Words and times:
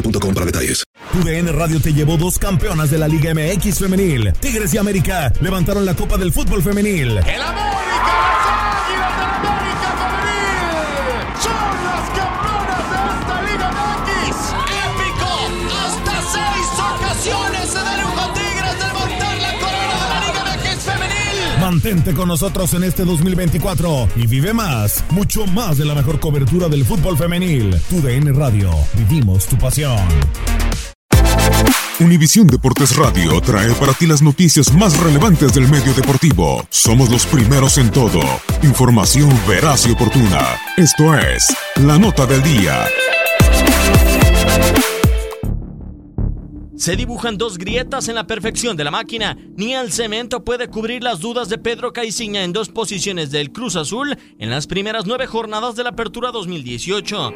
boostmobile.com 0.00 0.34
para 0.34 0.46
detalles. 0.46 0.84
Radio 1.52 1.80
te 1.80 1.92
llevó 1.92 2.16
dos 2.16 2.38
campeonas 2.38 2.90
de 2.90 2.98
la 2.98 3.08
Liga 3.08 3.32
MX 3.34 3.78
femenil. 3.78 4.32
Tigres 4.40 4.74
y 4.74 4.78
América 4.78 5.32
levantaron 5.40 5.84
la 5.84 5.94
Copa 5.94 6.16
del 6.16 6.32
Fútbol 6.32 6.62
femenil. 6.62 7.18
¡El 7.18 7.42
América! 7.42 7.87
Mantente 21.70 22.14
con 22.14 22.28
nosotros 22.28 22.72
en 22.72 22.82
este 22.82 23.04
2024 23.04 24.08
y 24.16 24.26
vive 24.26 24.54
más, 24.54 25.04
mucho 25.10 25.44
más 25.46 25.76
de 25.76 25.84
la 25.84 25.94
mejor 25.94 26.18
cobertura 26.18 26.66
del 26.66 26.82
fútbol 26.82 27.18
femenil. 27.18 27.78
Tu 27.90 28.00
DN 28.00 28.32
Radio, 28.32 28.70
vivimos 28.94 29.44
tu 29.44 29.58
pasión. 29.58 29.98
Univisión 32.00 32.46
Deportes 32.46 32.96
Radio 32.96 33.38
trae 33.42 33.70
para 33.74 33.92
ti 33.92 34.06
las 34.06 34.22
noticias 34.22 34.72
más 34.72 34.98
relevantes 34.98 35.52
del 35.52 35.68
medio 35.68 35.92
deportivo. 35.92 36.66
Somos 36.70 37.10
los 37.10 37.26
primeros 37.26 37.76
en 37.76 37.90
todo. 37.90 38.22
Información 38.62 39.28
veraz 39.46 39.86
y 39.86 39.90
oportuna. 39.90 40.40
Esto 40.78 41.14
es 41.18 41.54
La 41.84 41.98
Nota 41.98 42.24
del 42.24 42.42
Día. 42.44 42.86
Se 46.78 46.94
dibujan 46.94 47.38
dos 47.38 47.58
grietas 47.58 48.08
en 48.08 48.14
la 48.14 48.28
perfección 48.28 48.76
de 48.76 48.84
la 48.84 48.92
máquina. 48.92 49.36
Ni 49.56 49.74
el 49.74 49.90
cemento 49.90 50.44
puede 50.44 50.68
cubrir 50.68 51.02
las 51.02 51.18
dudas 51.18 51.48
de 51.48 51.58
Pedro 51.58 51.92
Caiciña 51.92 52.44
en 52.44 52.52
dos 52.52 52.68
posiciones 52.68 53.32
del 53.32 53.50
Cruz 53.50 53.74
Azul 53.74 54.16
en 54.38 54.48
las 54.48 54.68
primeras 54.68 55.04
nueve 55.04 55.26
jornadas 55.26 55.74
de 55.74 55.82
la 55.82 55.90
Apertura 55.90 56.30
2018. 56.30 57.32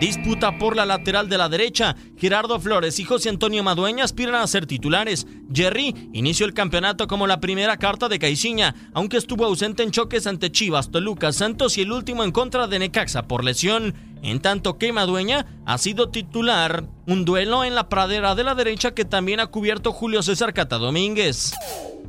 Disputa 0.00 0.58
por 0.58 0.76
la 0.76 0.86
lateral 0.86 1.28
de 1.28 1.38
la 1.38 1.48
derecha. 1.48 1.96
Gerardo 2.16 2.60
Flores 2.60 3.00
y 3.00 3.04
José 3.04 3.30
Antonio 3.30 3.64
Madueña 3.64 4.04
aspiran 4.04 4.36
a 4.36 4.46
ser 4.46 4.66
titulares. 4.66 5.26
Jerry 5.52 6.10
inició 6.12 6.46
el 6.46 6.54
campeonato 6.54 7.08
como 7.08 7.26
la 7.26 7.40
primera 7.40 7.78
carta 7.78 8.08
de 8.08 8.20
Caiciña, 8.20 8.76
aunque 8.92 9.16
estuvo 9.16 9.44
ausente 9.44 9.82
en 9.82 9.90
choques 9.90 10.28
ante 10.28 10.52
Chivas, 10.52 10.92
Toluca, 10.92 11.32
Santos 11.32 11.78
y 11.78 11.82
el 11.82 11.90
último 11.90 12.22
en 12.22 12.30
contra 12.30 12.68
de 12.68 12.78
Necaxa 12.78 13.26
por 13.26 13.42
lesión. 13.42 14.13
En 14.24 14.40
tanto 14.40 14.78
que 14.78 14.90
Madueña 14.90 15.44
ha 15.66 15.76
sido 15.76 16.08
titular, 16.08 16.84
un 17.06 17.26
duelo 17.26 17.62
en 17.62 17.74
la 17.74 17.90
pradera 17.90 18.34
de 18.34 18.42
la 18.42 18.54
derecha 18.54 18.94
que 18.94 19.04
también 19.04 19.38
ha 19.38 19.48
cubierto 19.48 19.92
Julio 19.92 20.22
César 20.22 20.54
Cata 20.54 20.78
Domínguez. 20.78 21.52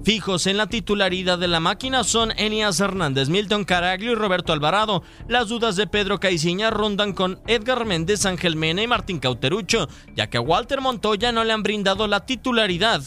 Fijos 0.05 0.47
en 0.47 0.55
la 0.55 0.67
titularidad 0.67 1.37
de 1.37 1.49
la 1.49 1.59
máquina 1.59 2.05
son 2.05 2.31
Enias 2.37 2.79
Hernández, 2.79 3.27
Milton 3.27 3.65
Caraglio 3.65 4.13
y 4.13 4.15
Roberto 4.15 4.53
Alvarado. 4.53 5.03
Las 5.27 5.49
dudas 5.49 5.75
de 5.75 5.87
Pedro 5.87 6.19
Caiciña 6.19 6.69
rondan 6.69 7.11
con 7.11 7.41
Edgar 7.47 7.83
Méndez, 7.83 8.25
Ángel 8.25 8.55
Mena 8.55 8.81
y 8.81 8.87
Martín 8.87 9.19
Cauterucho, 9.19 9.89
ya 10.15 10.29
que 10.29 10.37
a 10.37 10.41
Walter 10.41 10.79
Montoya 10.79 11.33
no 11.33 11.43
le 11.43 11.51
han 11.51 11.63
brindado 11.63 12.07
la 12.07 12.25
titularidad. 12.25 13.01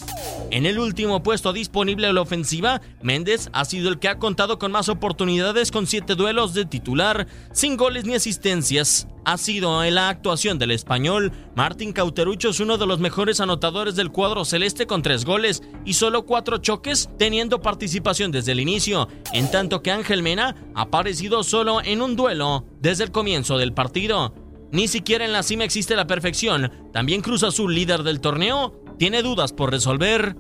En 0.51 0.65
el 0.65 0.79
último 0.79 1.23
puesto 1.23 1.53
disponible 1.53 2.07
a 2.07 2.13
la 2.13 2.23
ofensiva, 2.23 2.81
Méndez 3.03 3.51
ha 3.53 3.65
sido 3.65 3.91
el 3.91 3.99
que 3.99 4.09
ha 4.09 4.19
contado 4.19 4.59
con 4.59 4.73
más 4.73 4.89
oportunidades 4.89 5.71
con 5.71 5.87
siete 5.87 6.15
duelos 6.15 6.55
de 6.55 6.65
titular, 6.65 7.27
sin 7.53 7.77
goles 7.77 8.07
ni 8.07 8.15
asistencias. 8.15 9.07
Ha 9.27 9.37
sido 9.37 9.85
en 9.85 9.95
la 9.95 10.09
actuación 10.09 10.59
del 10.59 10.71
español. 10.71 11.33
Martín 11.55 11.93
Cauterucho 11.93 12.49
es 12.49 12.61
uno 12.61 12.79
de 12.79 12.87
los 12.87 12.99
mejores 12.99 13.41
anotadores 13.41 13.95
del 13.95 14.11
cuadro 14.11 14.47
celeste 14.47 14.87
con 14.87 15.03
tres 15.03 15.27
goles 15.27 15.63
y 15.85 15.93
solo 15.93 16.25
cuatro 16.25 16.57
choques, 16.57 17.11
teniendo 17.19 17.61
participación 17.61 18.33
desde 18.33 18.53
el 18.53 18.61
inicio, 18.61 19.09
en 19.35 19.51
tanto 19.51 19.83
que 19.83 19.91
Ángel 19.91 20.23
Mena 20.23 20.57
ha 20.75 20.83
aparecido 20.83 21.45
solo 21.45 21.83
en 21.85 22.01
un 22.01 22.17
duelo 22.17 22.65
desde 22.81 23.05
el 23.05 23.13
comienzo 23.13 23.59
del 23.59 23.75
partido. 23.75 24.35
Ni 24.71 24.89
siquiera 24.89 25.25
en 25.25 25.33
la 25.33 25.43
cima 25.43 25.65
existe 25.65 25.97
la 25.97 26.07
perfección. 26.07 26.73
También 26.93 27.21
Cruz 27.21 27.43
Azul, 27.43 27.75
líder 27.75 28.03
del 28.03 28.21
torneo, 28.21 28.83
tiene 28.99 29.23
dudas 29.23 29.53
por 29.53 29.71
resolver. 29.71 30.37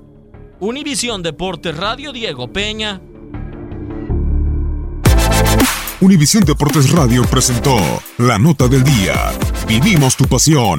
Univisión 0.61 1.23
Deportes 1.23 1.77
Radio 1.77 2.13
Diego 2.13 2.53
Peña. 2.53 3.01
Univisión 6.01 6.45
Deportes 6.45 6.91
Radio 6.91 7.23
presentó 7.25 7.77
La 8.19 8.39
Nota 8.39 8.69
del 8.69 8.85
Día. 8.85 9.33
Vivimos 9.67 10.17
tu 10.17 10.25
pasión. 10.27 10.79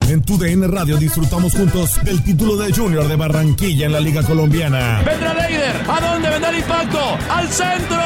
En 0.11 0.21
tu 0.21 0.37
DN 0.37 0.67
Radio 0.67 0.97
disfrutamos 0.97 1.53
juntos 1.53 2.03
del 2.03 2.21
título 2.21 2.57
de 2.57 2.73
Junior 2.73 3.07
de 3.07 3.15
Barranquilla 3.15 3.85
en 3.85 3.93
la 3.93 4.01
Liga 4.01 4.21
Colombiana. 4.23 5.01
Vendrá 5.05 5.33
Leider. 5.33 5.73
¿A 5.87 6.01
dónde 6.01 6.29
vendrá 6.29 6.49
el 6.49 6.57
impacto? 6.57 6.99
¡Al 7.29 7.47
centro! 7.47 7.97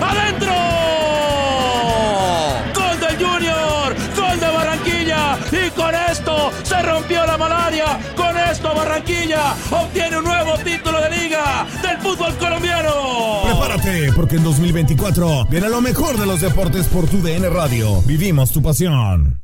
¡Adentro! 0.00 0.54
¡Gol 2.74 3.00
del 3.00 3.16
Junior! 3.18 3.94
¡Gol 4.16 4.40
de 4.40 4.46
Barranquilla! 4.46 5.38
Y 5.52 5.70
con 5.72 5.94
esto 5.94 6.50
se 6.62 6.80
rompió 6.80 7.26
la 7.26 7.36
malaria. 7.36 8.00
Con 8.16 8.34
esto 8.38 8.74
Barranquilla 8.74 9.54
obtiene 9.70 10.16
un 10.16 10.24
nuevo 10.24 10.56
título 10.64 11.02
de 11.02 11.10
liga 11.10 11.66
del 11.82 11.98
fútbol 11.98 12.34
colombiano. 12.38 13.42
Prepárate, 13.44 14.10
porque 14.16 14.36
en 14.36 14.44
2024 14.44 15.48
viene 15.50 15.68
lo 15.68 15.82
mejor 15.82 16.16
de 16.16 16.24
los 16.24 16.40
deportes 16.40 16.86
por 16.86 17.06
tu 17.06 17.20
DN 17.20 17.50
Radio. 17.50 18.00
Vivimos 18.06 18.50
tu 18.50 18.62
pasión. 18.62 19.43